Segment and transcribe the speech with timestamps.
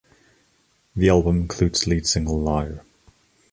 [0.95, 2.83] The album includes lead single "Liar".